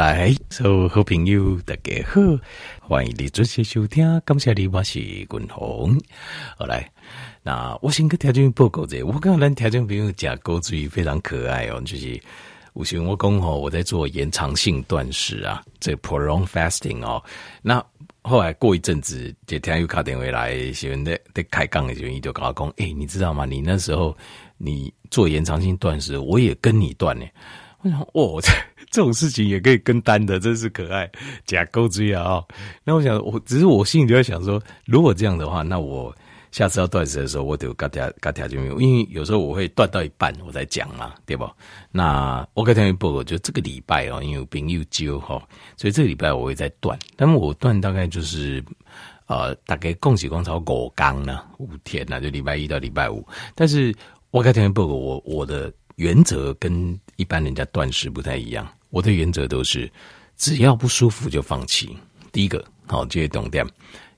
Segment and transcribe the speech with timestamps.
[0.00, 2.22] 来，所有好朋友大家好，
[2.80, 4.18] 欢迎你准时收听。
[4.24, 5.94] 感谢你，我是君宏。
[6.56, 6.90] 好来，
[7.42, 12.18] 那我先跟听众报告者，我刚刚听众朋友讲狗嘴非常可爱哦，就是
[12.72, 17.22] 我想我讲吼，我在做延长性断食啊，这 prolong fasting 哦。
[17.60, 17.84] 那
[18.22, 23.44] 后来过一阵子，就听有卡电话来，喜欢在在开杠的时候，就跟我讲，哎、你知道吗？
[23.44, 24.16] 你那时候
[24.56, 27.26] 你做延长性断食，我也跟你断呢。
[27.82, 28.42] 我想，哦，
[28.90, 31.08] 这种事情也可以跟单的，真是可爱，
[31.46, 32.24] 假钩追啊！
[32.24, 32.48] 哦，
[32.82, 36.12] 那我想，我只是我心里就在想说，如果这样的话，那我
[36.50, 41.54] 下次要断食的时候，我得跟大家跟大家讲，因为有时候我会断到一半，我再讲嘛，对吧？
[41.92, 45.40] 那我跟大家报告，就这个礼拜哦，因为有朋友揪哈，
[45.76, 48.60] 所以这个礼拜我会再断，但我断大概就是
[49.26, 53.24] 呃，大概共计共超五天呢，五天呢，就礼拜一到礼拜五。
[53.54, 53.94] 但是
[54.32, 55.72] 我跟大家报告，我我的。
[55.96, 59.90] 原则跟一般人家断食不太一样，我的原则都是
[60.36, 61.96] 只要不舒服就放弃。
[62.32, 63.66] 第一个，好，这些重点，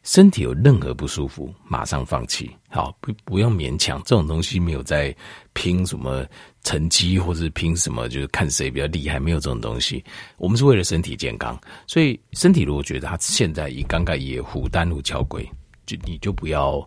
[0.03, 2.51] 身体有任何不舒服，马上放弃。
[2.69, 5.15] 好，不不用勉强，这种东西没有在
[5.53, 6.27] 拼什么
[6.63, 10.05] 成绩，或者拼什么，就是看谁比较厉害，没有这种东西。
[10.37, 15.49] 我们是为了身体健康，所以身体如果觉得他现在以刚刚也虎丹路桥鬼，
[15.87, 16.87] 就你就不要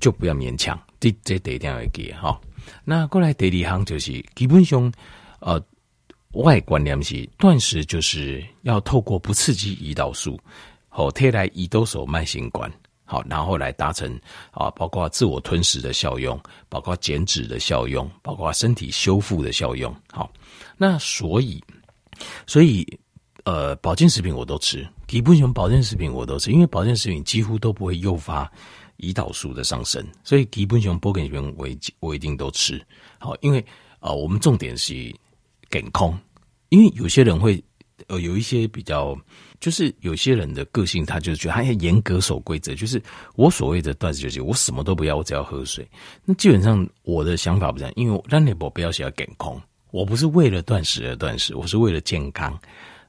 [0.00, 2.40] 就不要勉强，这这得一定要给哈。
[2.84, 4.92] 那过来第二行就是基本上，
[5.40, 5.62] 呃，
[6.34, 10.38] 外观念是断食，就是要透过不刺激胰岛素，
[10.88, 12.72] 好，贴来胰岛素慢性管，
[13.04, 14.18] 好，然后来达成
[14.50, 19.94] 啊，包括自我吞噬的效用，包括减脂的效用，包括身体修复的效用。
[20.10, 20.30] 好，
[20.76, 21.62] 那所以，
[22.46, 22.86] 所以，
[23.44, 28.50] 呃，保健食品我都吃，基本上保健食品我都吃，因为保健食品几乎都不会诱发。
[28.98, 31.66] 胰岛素的上升，所以基本上保健食品我
[31.98, 32.80] 我一定都吃
[33.18, 33.58] 好，因为
[33.98, 35.12] 啊、我们重点是
[35.74, 36.16] 健康，
[36.68, 37.60] 因为有些人会
[38.06, 39.18] 呃有一些比较，
[39.58, 43.02] 就是有些人的个性，他就觉得他要严格守规则，就是
[43.34, 45.84] 我所谓的断食就是我什么都不要，我只要喝水。
[46.24, 52.56] 那基本上我的想法不这样，因为让你不要写健康，我不是为了断食而断食，我是为了健康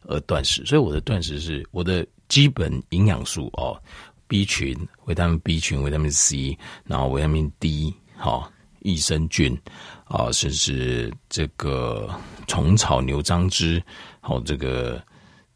[0.07, 3.79] 而断食，所以我的断食是我的基本营养素哦。
[4.27, 4.75] B 群、
[5.05, 8.51] 维他命 B 群、维他命 C，然后维他命 D，好，
[8.85, 9.57] 益生菌
[10.05, 12.09] 啊，甚至这个
[12.47, 13.81] 虫草、牛樟芝，
[14.21, 15.03] 好，这个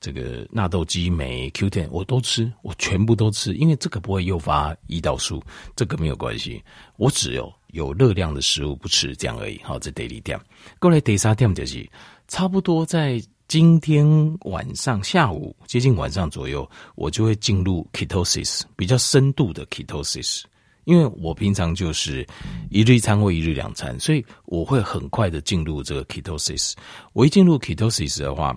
[0.01, 5.43] 这个纳豆激酶、Q10，我都吃，我全部都吃，因为这个不会诱发胰岛素，
[5.75, 6.63] 这个没有关系。
[6.97, 9.59] 我只有有热量的食物不吃，这样而已。
[9.63, 10.39] 好，这第二点。
[10.79, 11.87] 过来第三点就是
[12.27, 13.21] 差不多在。
[13.49, 14.05] 今天
[14.41, 20.43] 晚上下午接近晚上左右，我就会进入 ketosis，比较深度的 ketosis。
[20.89, 22.25] 因为我平常就是
[22.71, 26.73] 一日一餐或一日两餐，所以我会很快的进入这个 ketosis。
[27.13, 28.55] 我一进入 ketosis 的话，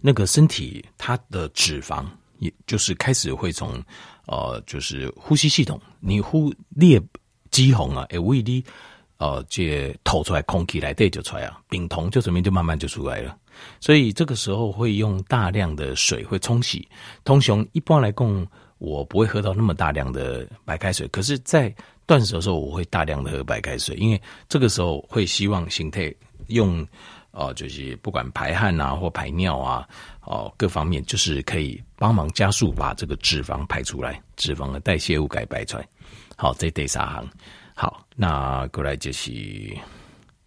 [0.00, 2.06] 那个身体它的脂肪，
[2.38, 3.84] 也就是开始会从
[4.28, 6.98] 呃，就是呼吸系统，你呼裂
[7.50, 8.64] 肌红啊，诶，胃里
[9.18, 13.36] 呃，这吐出来空气来对就出来啊，丙酮就这边就慢慢就出来了。
[13.78, 16.88] 所以这个时候会用大量的水会冲洗。
[17.24, 18.46] 通常一般来供，
[18.80, 21.06] 我不会喝到那么大量的白开水。
[21.08, 21.72] 可是，在
[22.06, 26.12] 断食的时候，我会大量的喝白开水，因为这个时候会希望形态
[26.48, 26.84] 用，
[27.30, 29.88] 呃，就是不管排汗啊或排尿啊，
[30.24, 35.86] 哦、各方面就是可以帮忙加速把这个脂肪排出来，脂肪的代谢物给排出来。
[36.36, 37.28] 好，这第三行。
[37.74, 39.30] 好，那过来就是。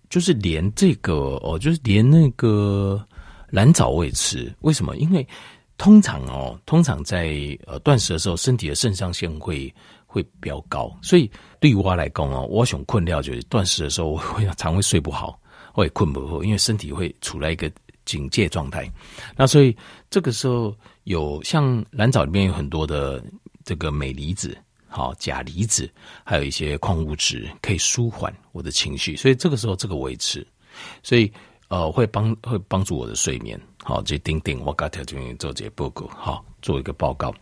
[0.10, 3.04] 就是连这个哦，就是连那个
[3.50, 4.54] 蓝藻我也吃。
[4.60, 4.96] 为什么？
[4.98, 5.28] 因为
[5.78, 7.36] 通常哦，通常在
[7.66, 9.74] 呃断食的时候，身体的肾上腺会
[10.06, 11.30] 会飙高，所以
[11.60, 15.40] 对于我来讲哦，我想困掉就是断食的时候， 我会常会睡不好，
[15.74, 17.72] 会困不好，因为身体会处在一个
[18.06, 18.90] 警戒状态。
[19.36, 19.76] 那所以
[20.10, 23.24] 这个时候有像蓝藻里面有很多的
[23.66, 24.58] 这个镁离子。
[24.96, 25.92] 好，钾离子
[26.24, 30.46] 还有一些矿物质可以舒缓我的情绪，所以这个时候这个维持，
[31.02, 31.34] 所以
[31.68, 33.60] 呃会帮会帮助我的睡眠。
[33.84, 37.34] 好，这丁丁我刚才就做这报告，好，做一个报告。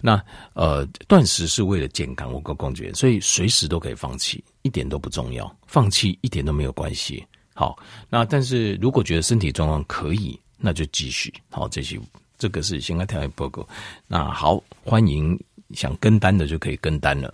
[0.00, 0.20] 那
[0.54, 7.24] 呃断食是为了健康，我个感觉，所以随时都可以放弃，一点都不重要，放弃一点都没有关系。
[7.54, 11.32] 好，那但是如果觉得身体状况可以，那就继续。
[11.50, 12.00] 好，这些
[12.38, 13.66] 这个是先跟大家报告。
[14.06, 15.38] 那好，欢迎。
[15.72, 17.32] 想跟单的就可以跟单了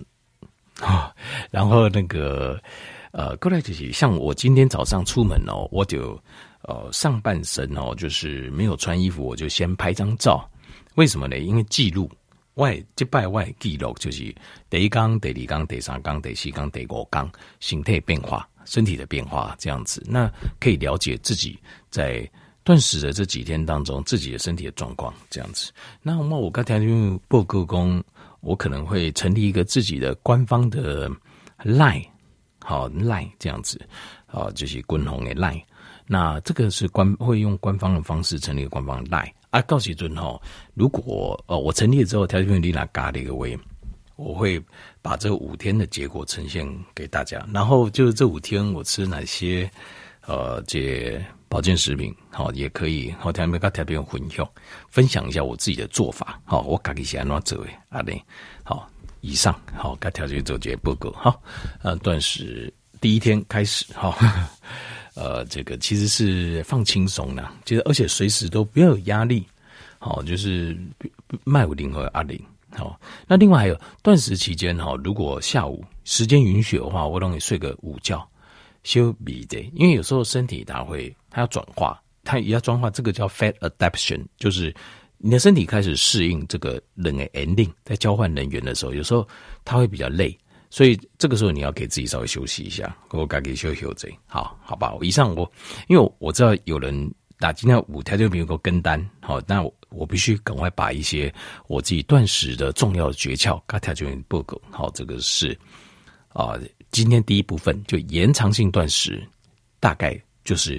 [0.82, 1.10] 啊，
[1.50, 2.60] 然后那个
[3.12, 6.22] 呃，过来就是像我今天早上出门哦，我就
[6.66, 10.48] 呃上半身哦，就是没有穿衣服，我就先拍张照。
[10.96, 11.38] 为什么呢？
[11.38, 12.10] 因为记录
[12.54, 14.34] 外这拜外记录就是
[14.70, 17.30] 第一缸、第二缸、第三缸、第四缸、第五缸
[17.60, 21.58] 形态变化、身体的变化这样子，那可以了解自己
[21.90, 22.28] 在
[22.64, 25.70] 断食的这几天当中，自己的身体的状况这样子。
[26.02, 28.02] 那么我刚才因为报告工，
[28.40, 31.10] 我可能会成立一个自己的官方的
[31.62, 32.04] line，
[32.60, 33.78] 好 line 这样子，
[34.26, 35.62] 啊，就是滚红的 line。
[36.06, 40.40] 那这个是官会用官方的方式成立官方的 line 啊，告诉尊哈，
[40.74, 43.58] 如果呃我成立了之后，条件你拿嘎的一个位，
[44.16, 44.62] 我会
[45.02, 47.46] 把这五天的结果呈现给大家。
[47.52, 49.70] 然后就是这五天我吃哪些
[50.26, 51.20] 呃这。
[51.48, 54.50] 保健食品好，也可以好，台面跟台边混用，
[54.88, 58.20] 分享一下我自己的做法好，我自己是安怎做的阿玲
[58.64, 61.40] 好，以上好，该条件做结报告好，
[61.84, 62.70] 呃，断食
[63.00, 64.18] 第一天开始哈，
[65.16, 69.44] 呃，这个其实是放轻松的，其实而且随时都不要有压力，
[69.98, 70.78] 好，就是
[71.42, 72.40] 麦五零和阿零
[72.70, 78.24] 好，那另外还有断食期间哈，如果下午时间允许的话，我让你睡个午觉。
[78.84, 84.72] 休米的，因为有时候身体它会，它要转化，它也要转化，这个叫 fat adaptation，就是
[85.18, 89.26] 你的身体开始适应这个冷的 ending，在交换能源的时候，有时候
[89.64, 90.38] 它会比较累，
[90.76, 94.92] 所以这个时候你要给自己稍微休息一下，我该给休息休息，好好吧。
[95.00, 95.50] 以上我，
[95.88, 101.32] 因为我知道有人打今天五条就比如说跟单，好，那我，我必须赶快把一些
[101.66, 105.58] 我自己断食的重要的诀窍，给条就报告，好，这个是
[106.28, 106.58] 啊。
[106.90, 109.26] 今天第一部分就延长性断食，
[109.80, 110.14] 大概
[110.44, 110.78] 就是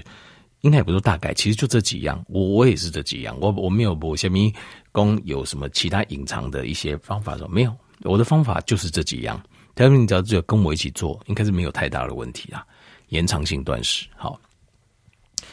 [0.61, 2.23] 应该也不是大概，其实就这几样。
[2.27, 4.53] 我我也是这几样，我我没有我下面
[4.91, 9.43] 供有什么其他隐藏的一些方法说没有，我的方法就是这几样。
[9.85, 12.65] 他们你只要只有跟我一起做，应该是没有太大的问题啦。
[13.09, 14.37] 延长性断食，好，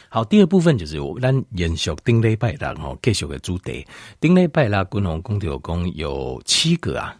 [0.09, 0.25] 好。
[0.25, 3.85] 第二部分就是我们延续顶礼拜啦，吼，继续的主题。
[4.19, 7.15] 顶礼拜啦，滚红公调公有七个啊。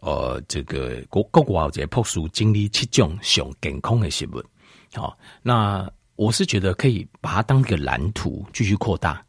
[0.00, 4.44] 呃，这个国国外在朴素经历七种上健康的食物，
[4.92, 9.24] 好，那我是觉得可以把它当一个蓝图继续扩大，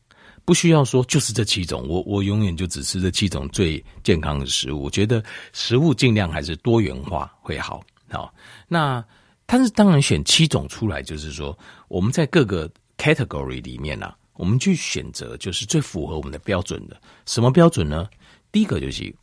[0.46, 4.84] 不需要说就是这七种，我我永远就只吃这七种最健康的食物。
[4.84, 8.34] 我觉得食物尽量还是多元化会好，好。
[8.68, 9.04] 那
[9.46, 11.58] 但是当然选七种出来，就是说
[11.88, 17.02] 我们在各个 category 里面呢、我们去选择就是最符合我们的标准的。
[17.26, 18.08] 什么标准呢？
[18.52, 19.14] 第一个就是。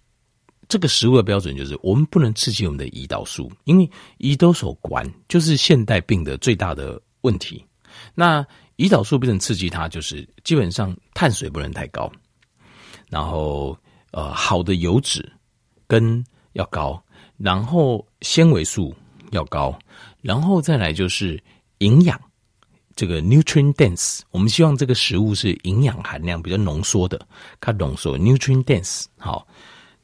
[0.69, 3.91] 这个食物的标准就是，我们不能刺激我们的胰岛素，因为
[4.21, 7.63] 胰岛素管就是现代病的最大的问题。
[8.15, 8.47] 那
[8.83, 12.11] 胰岛素不能刺激它，就是基本上碳水不能太高，
[13.09, 13.79] 然后
[14.11, 15.33] 呃好的油脂
[15.87, 16.25] 跟
[16.55, 17.01] 要高，
[17.37, 18.93] 然后纤维素
[19.31, 19.79] 要高，
[20.21, 21.41] 然后再来就是
[21.79, 22.21] 营养，
[22.97, 27.25] 这个 nutrient dense，我们希望这个食物是营养含量比较浓缩的，
[27.61, 29.47] 它浓缩 nutrient dense 好。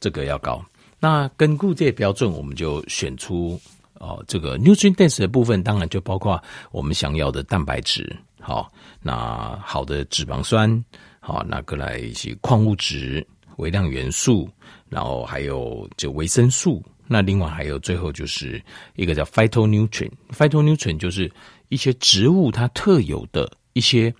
[0.00, 0.64] 这个要高，
[1.00, 3.60] 那根据这些标准，我们就选出
[3.94, 6.40] 哦，这个 nutrient dense 的部分，当然就包括
[6.70, 8.16] 我们想要的蛋白质，
[8.48, 8.72] 好，
[9.02, 10.82] 那好的脂肪酸，
[11.20, 13.22] 好，那个来一些矿物质、
[13.58, 14.48] 微量元素，
[14.88, 18.58] 然后还有就维生素，那另外还有最后就是
[18.96, 21.30] 一个叫 phytonutrient，phytonutrient 就是
[21.68, 24.10] 一些植物它特有的一些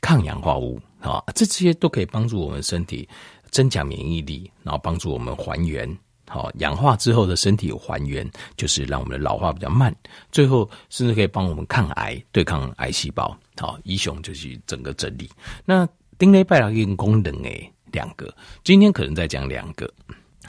[0.00, 3.06] 抗氧化物啊，这些都可以帮助我们身体。
[3.50, 5.86] 增强免疫力，然后帮助我们还原，
[6.28, 9.94] 好氧化之后的身体有还原，就是让我们的老化比较慢。
[10.32, 13.36] 最后甚至可以帮我们抗癌，对抗癌细胞。
[13.56, 15.30] 好，医雄就是整个整理。
[15.64, 15.88] 那
[16.18, 19.92] 丁类拜拉用功能诶，两个，今天可能再讲两个，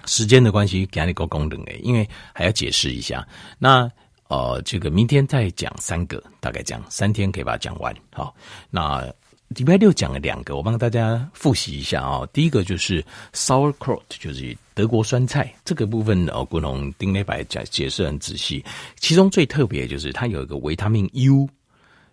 [0.06, 3.28] 时间的关系给你个功能诶，因为还要解释一下。
[3.60, 3.90] 那
[4.28, 7.96] 呃，这个明天再讲三个，大概讲三天可以把它讲完。
[8.12, 8.36] 好，
[8.70, 9.12] 那。
[9.50, 12.30] 礼拜六讲了两个，我帮大家复习一下啊、哦。
[12.34, 18.66] 第一个就是 sauerkraut，就是德国酸菜这个部分哦，古龙丁内白讲解释很仔细。
[19.00, 21.48] 其中最特别就是它有一个维他命 U，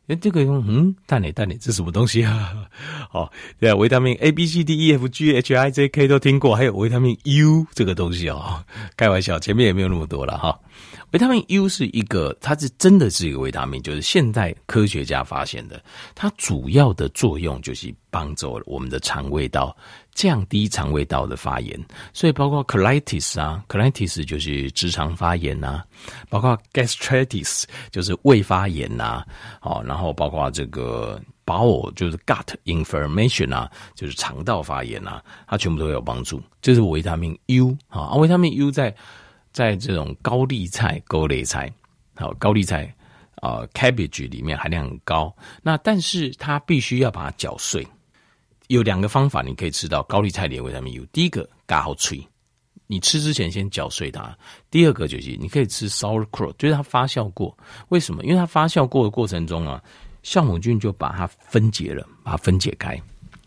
[0.08, 2.52] 哎，这个用嗯，蛋奶蛋奶，这什么东西啊？
[3.12, 3.30] 哦，
[3.60, 8.64] 对，维他命 A B C D E F G H I J K 都听过，还有维他命 U 这个东西哦。
[8.96, 10.58] 开玩笑，前面也没有那么多了哈。
[11.12, 15.82] 维他命 U 是一个，它是真的是一个维他命，就是现代科学家发现的。
[16.14, 19.76] 它主要的作用就是帮助我们的肠胃道
[20.14, 21.78] 降低肠胃道的发炎，
[22.12, 25.84] 所以包括 colitis 啊，colitis 就是直肠发炎呐、啊，
[26.28, 29.26] 包括 gastritis 就是胃发炎呐、啊，
[29.60, 36.42] 好，然后包括这个 bowel 就是 gut inflammation 啊，就是肠道发炎啊，它全部都有帮助。
[36.60, 38.94] 这是维他命 U 啊，维他命 U 在。
[39.54, 41.70] 在这种高丽菜、高丽菜，
[42.16, 42.90] 好高丽菜
[43.42, 45.30] 啊、，cabbage 里面含量很高。
[45.62, 47.86] 那但是它必须要把它搅碎。
[48.68, 51.04] 有两个方法，你可以吃到高丽菜里的维他命 U。
[51.12, 52.26] 第一个，嘎好脆，
[52.86, 54.36] 你吃之前先搅碎它。
[54.70, 57.56] 第二个就是你可以吃 sauerkraut，就是它发酵过。
[57.88, 58.24] 为什么？
[58.24, 59.82] 因为它发酵过的过程中啊，
[60.22, 63.00] 酵母菌就把它分解了，把它分解开。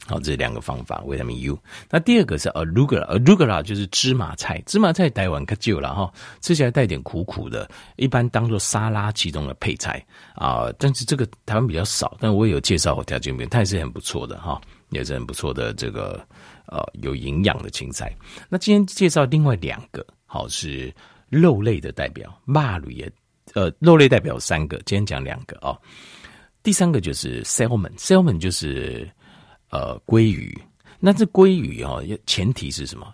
[0.08, 1.58] 好，这两个方法，维他命 U。
[1.90, 10.06] 那第二个是 Arugula，Arugula 就是芝麻菜，芝麻菜台湾可久了哈，吃起来带点苦苦的，一般当做沙拉其中的配菜
[10.36, 10.72] 啊。
[10.78, 16.26] 但是这个台湾比较少，但我也有介绍我条件面，它也是很不错的哈，也是很不错的这个
[16.68, 18.16] 呃有营养的青菜。
[18.50, 20.94] 那今天介绍另外两个，好是
[21.30, 23.12] 肉类的代表，马鲁也
[23.54, 25.80] 呃肉类代表三个，今天讲两个哦。
[26.64, 29.10] 第三个就是 salmon，salmon 就是。
[29.72, 30.58] 呃，鲑鱼，
[31.00, 33.14] 那这鲑鱼哦，前提是什么？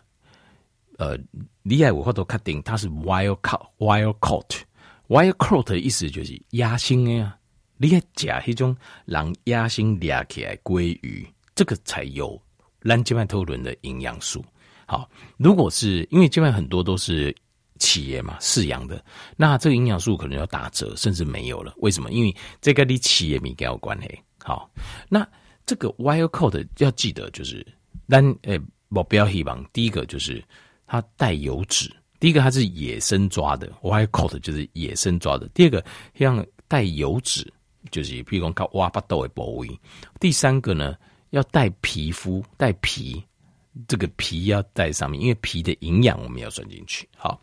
[0.97, 1.17] 呃，
[1.63, 7.35] 厉害，我后头确定它是 wild cut，wild caught，wild caught 的意思就是野生的呀。
[7.77, 8.75] 你要假一种
[9.05, 11.25] 让野生抓起来鲑鱼，
[11.62, 12.41] 这个才有
[12.82, 14.44] 咱这边讨论的营养素。
[14.88, 17.32] 好，如果是因为这边很多都是
[17.77, 19.06] 企业嘛饲养的，
[19.38, 21.75] 那这个营养素可能要打折，甚至没有了。
[21.77, 22.10] 为什么？
[22.12, 24.20] 因为这个离企业米有关系。
[24.39, 24.68] 好，
[25.08, 25.27] 那。
[25.63, 27.65] 这个 wild caught 要记得就是，
[28.10, 30.44] 但诶，目标希望第一个就是
[30.88, 31.89] 它带油脂，
[32.20, 35.48] 第一个它是野生抓的 wild caught 就是野生抓的。
[35.53, 37.48] 第二个像带油脂，
[37.91, 39.80] 就是譬如讲靠挖巴豆的部位。
[40.20, 40.96] 第三个呢，
[41.31, 43.21] 要带皮肤，带皮，
[43.88, 47.09] 这个皮要带上面，因为皮的营养我们要算进去。
[47.17, 47.41] 好，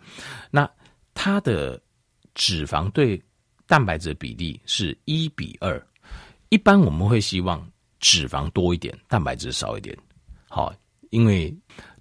[0.50, 0.70] 那
[1.12, 1.78] 它的
[2.34, 3.22] 脂肪对
[3.66, 5.84] 蛋白质的比例是一比二，
[6.48, 7.68] 一般我们会希望。
[8.00, 9.98] 脂肪多一点，蛋白质少一点，
[10.48, 10.72] 好，
[11.10, 11.52] 因为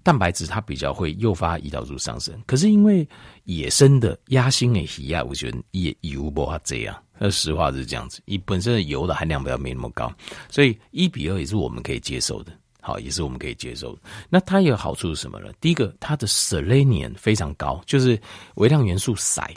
[0.04, 2.40] 蛋白质它比较会诱发胰岛素上升。
[2.46, 3.04] 可是因为
[3.46, 10.12] 野生的鸭心的皮啊，我觉得也油不它这样，那实话是这样子，你本身的油的含量比较没那么高，
[10.48, 14.02] 所以一比二也是我们可以接受的，好，也是我们可以接受的。
[14.28, 15.52] 那它有好处是什么呢？
[15.60, 18.18] 第一个，它的 selenium 非常高，就是
[18.54, 19.50] 微量元素硒，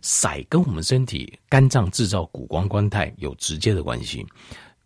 [0.00, 4.24] 硒跟我们身体肝脏制造谷胱甘肽有直接的关系。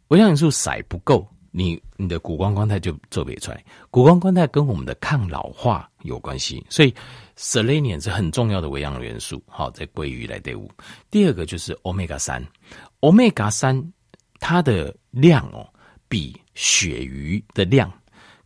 [0.09, 3.65] 微量元素硒不够，你你的谷胱甘肽就做不出来。
[3.91, 6.95] 谷胱甘肽跟我们的抗老化有关系，所以
[7.42, 9.42] selenium 是很重要的微量元素。
[9.49, 10.70] 好，在鲑鱼来对伍。
[11.11, 12.46] 第二个就是 omega 三
[13.00, 13.92] ，omega 三
[14.38, 15.68] 它的量哦，
[16.08, 17.92] 比鳕鱼的量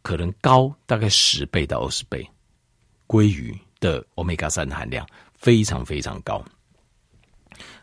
[0.00, 2.26] 可能高大概十倍到二十倍。
[3.06, 6.42] 鲑鱼的 omega 三含量非常非常高。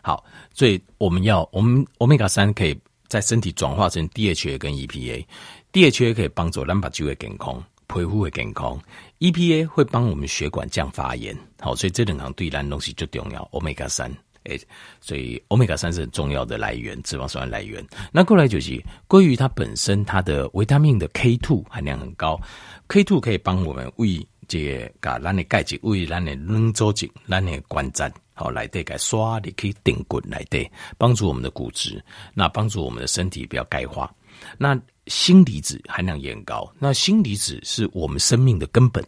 [0.01, 2.75] 好，所以我们要我们 omega 三可以。
[3.09, 8.79] 在身体转化成 DHA 跟 EPA，DHA 可以帮助咱把肌肉健康、皮肤会健康
[9.19, 11.37] ，EPA 会帮我们血管降发炎。
[11.59, 13.47] 好，所以这两行对咱东西就重要。
[13.51, 14.11] Omega 三，
[14.43, 14.59] 哎，
[14.99, 17.85] 所以 Omega 三是很重要的来源，脂肪酸来源。
[18.11, 22.39] 那过来就是鲑鱼，它本身它的维他命的 K two 含量很高
[22.87, 28.11] ，K two 可以帮我们为这个咱的钙质，为咱的软组织、咱的关节。
[28.35, 34.11] 好，来对，给刷，你可以顶滚来对，帮助我们的骨质，那帮助我们的身体不要钙化。
[34.57, 39.03] 那锌离子含量也很高，那锌离子是我们生命的根本。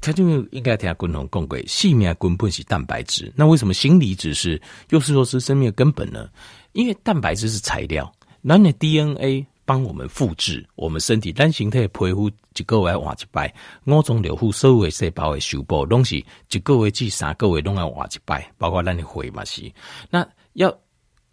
[0.00, 3.32] 它就应该听下共同共轨，细命根本是蛋白质。
[3.34, 6.28] 那为什么锌离子是又是说是生命的根本呢？
[6.72, 9.46] 因为蛋白质是材料，那你 DNA。
[9.68, 13.54] 帮我们复制我们身体单形态的皮肤一个月换一摆，
[13.84, 19.70] 五种六腑所有的细胞的修补东西一个月至三个月拢要换一摆，包括咱的血嘛是。
[20.08, 20.74] 那要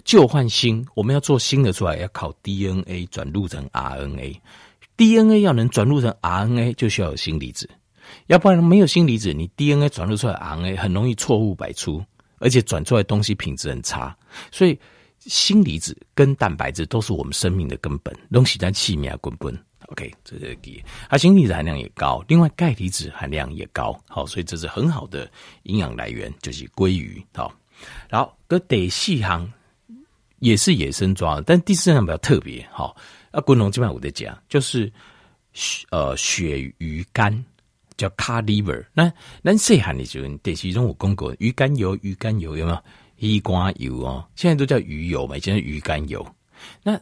[0.04, 4.36] 旧换新，我们要做新的出来，要靠 DNA 转录成 RNA。
[4.98, 7.70] DNA 要能转录成 RNA，就需要有锌离子，
[8.28, 12.04] 要不然没有锌离子，你 DNA 转录出来 RNA 很容易错误百出，
[12.40, 14.16] 而且转出来东西品质很差，
[14.52, 14.78] 所以。
[15.28, 19.58] 锌离子跟蛋白质都是我们生命的根本，东西在气面滚滚。
[19.88, 20.84] OK，这是第一。
[21.10, 24.00] 它锌离子含量也高，另外钙离子含量也高。
[24.08, 25.28] 好，所以这是很好的
[25.64, 27.26] 营养来源，就是鲑鱼。
[27.34, 27.52] 好，
[28.08, 29.52] 然后跟第四行
[30.46, 32.64] 也是野生抓，但第四项比较特别。
[32.72, 32.96] 哈，
[33.32, 34.92] 啊，滚龙这边我在讲，就是
[35.90, 37.34] 呃鳕鱼肝
[37.98, 38.86] 叫 car liver。
[38.94, 39.12] 那
[39.42, 42.78] 那细汉的时候，电视中我讲过鱼肝油，鱼肝油有没有？
[43.18, 46.24] 鱼肝油哦，现在都叫鱼油嘛，以前是鱼肝油。
[46.84, 47.00] 那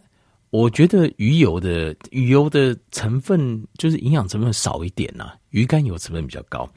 [0.51, 6.69] 我觉得鱼油的鱼油的成分就是营养成分少一点呐、啊，鱼肝油成分比较高。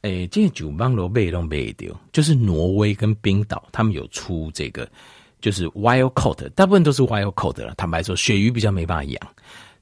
[0.00, 4.90] 诶、这个九邦罗贝都贝丢，就是挪威跟冰岛他们有出这个，
[5.40, 7.74] 就是 wild caught，大部分都是 wild caught 了。
[7.76, 9.20] 坦白说，鳕鱼比较没办法养，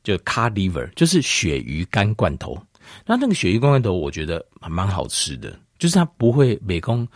[0.03, 2.57] 就 cod liver，就是鳕鱼干罐头。
[3.05, 7.07] 那那个鳕鱼肝罐头，我觉得还蛮好吃的，就是它不会美工。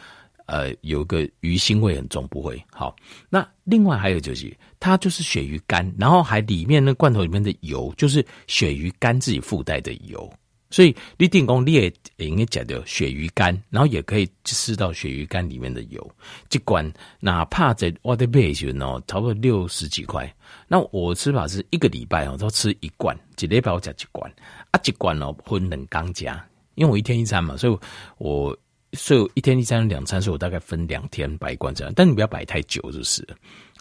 [0.47, 2.95] 呃，有个鱼腥味很重，不会好。
[3.31, 10.31] 那另外还有就是，它就是鳕鱼干，然后还里面那罐头里面的油，就是鳕鱼干自己附带的油。
[10.73, 16.11] 所以你定功你也应该讲的鳕鱼干，然后也可以吃到鳕鱼干里面的油。
[16.51, 20.35] 一罐哪怕在我的背上哦，差不多六十几块。
[20.67, 24.29] 那我吃法是一个礼拜哦，都吃一罐，一礼拜我加一罐
[24.71, 26.43] 啊，一罐哦分两缸加，
[26.75, 27.79] 因为我一天一餐嘛，所以
[28.17, 28.59] 我
[28.95, 33.23] 所以一天一餐两餐，所以我大概分两天摆一罐这样，但你不要摆太久就是，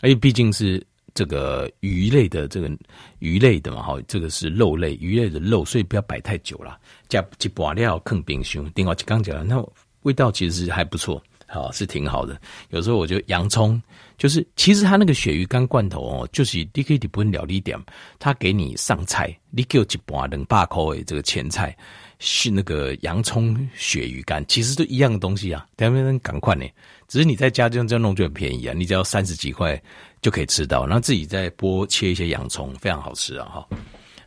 [0.02, 0.86] 而且毕竟是。
[1.14, 2.72] 这个鱼类的这个
[3.20, 6.80] 鱼类的嘛，哈，这个是肉类，鱼类的肉，所以不要摆太久了。
[7.10, 9.62] 加一把料坑冰箱，另外就刚讲了，那
[10.04, 12.40] 味道其实是还不错，好是挺好的。
[12.70, 13.82] 有时候我觉得洋葱，
[14.18, 17.78] 就是其实它那个鳕鱼干罐头哦，就是你可以不用料理点，
[18.18, 21.78] 他给你上菜，你给我一把两百块的这个前菜
[22.20, 26.66] 是那个洋葱鳕鱼干，其实都一样的东西啊，两边人赶快呢，
[27.10, 29.82] 只是你在家这样这样弄就很便宜啊，你只要三十几块。
[30.22, 33.46] 就可以吃到，然后自己再剥切一些洋葱，非常好吃啊！
[33.48, 33.68] 哈，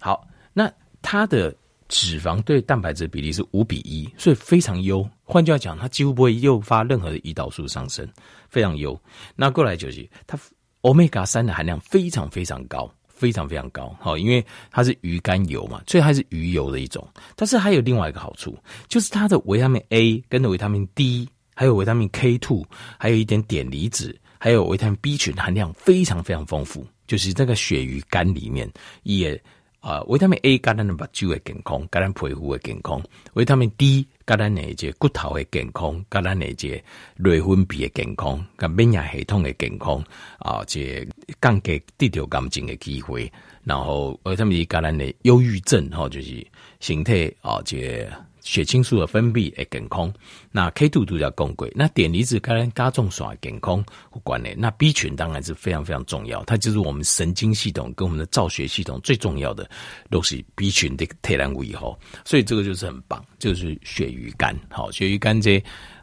[0.01, 0.71] 好，那
[1.01, 1.55] 它的
[1.89, 5.09] 脂肪对蛋白质比例是五比一，所以非常优。
[5.23, 8.09] 换句话讲，它几乎不会诱发任何的胰岛素上升，
[8.49, 8.99] 非常优。
[9.37, 10.37] 那过来就是它
[10.81, 13.95] 欧米伽三的含量非常非常高，非常非常高。
[14.01, 17.07] 好，因为它是鱼肝油嘛，所以它是鱼油的一种。
[17.37, 18.59] 但是还有另外一个好处，
[18.89, 22.67] 就是它的维他命 A 跟着维他命 D，还有维他命 K two，
[22.99, 24.19] 还有一点碘离子。
[24.45, 28.71] 还有维他命 B 群含量非常非常丰富，就是这个鳕鱼肝里面
[29.05, 29.43] 也
[29.81, 33.01] 啊，维他命 A 橄榄能把肌肉健康，橄榄皮肤的健康；
[33.33, 36.73] 维他命 D 橄榄那些骨头的健康，橄榄那些
[37.17, 40.05] 内分泌的健康，跟免疫系统的健康
[40.39, 41.09] 啊，这
[41.41, 43.33] 降低低条感情的机会。
[43.63, 46.47] 然后维他命 E 橄榄的忧郁症哈，就是
[46.81, 48.07] 身体啊这。
[48.45, 50.13] 血清素的分泌会健康，
[50.53, 53.83] 那 K two 都要更贵，那碘离子跟加重耍健康
[54.13, 59.69] 有关联，那 B 群当然是非常非常重要，它就是我们神经系统跟我们的造血系统最重要的，
[60.11, 65.59] 都是 B 群的特兰维吼，所以这个就是很棒，就是鳕鱼肝，好，鳕鱼肝这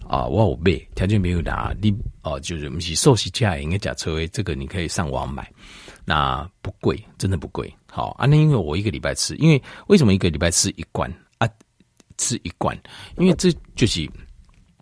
[0.07, 1.91] 啊，我有买，条件没有拿，你
[2.23, 5.47] 哦、啊，就是我们是寿喜价应该假车位，这个你可以上网买，
[6.03, 11.13] 那不贵，真的不贵，好啊，那因为我一个礼拜吃，因为为什么一个礼拜吃一罐？
[12.17, 12.77] 吃一罐，
[13.17, 14.09] 因为这就是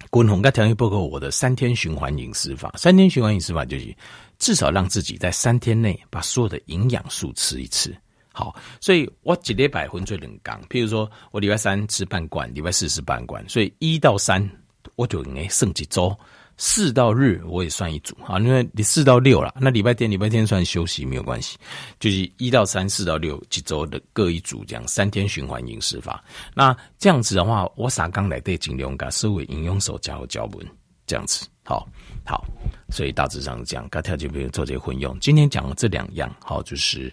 [0.10, 2.74] 滚红跟调理包括我的三天循环饮食法。
[2.78, 3.96] 三天循环饮食法就是
[4.38, 7.96] 至少让自己在三天内把所有的营养素吃一次。
[8.32, 14.50] 好，所以我几礼拜分做两缸，譬如说我礼拜三吃半罐，礼拜四吃半罐，所以一到三
[14.96, 16.18] 我就应该剩几周。
[16.62, 21.58] 四到日我也算一组啊，因为你四到六了，那礼拜天礼拜天算休息没有关系，
[22.02, 26.22] 就是一到三、四到六几周的各一组，这样三天循环饮食法。
[26.54, 30.60] 那这样子的话，我啥刚来对尽量把所有营养素加入脚本，
[31.08, 31.88] 这样子，好，
[32.26, 32.44] 好，
[32.92, 35.18] 所以大致上讲，该条件比如做这些混用。
[35.22, 37.10] 今天讲的这两样，好，就是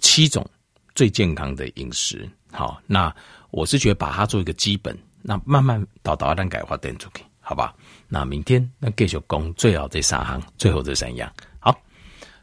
[0.00, 0.48] 七种
[0.94, 2.30] 最健康的饮食。
[2.52, 3.12] 好，那
[3.50, 7.74] 我是觉得把它做一个基本，那慢慢导导让改化点出去，好吧？
[8.08, 11.30] 那明天那继续讲最好这三行，最后这三样。
[11.60, 11.78] 好，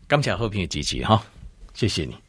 [0.07, 1.21] 感谢好朋友支持哈，
[1.73, 2.24] 谢谢你。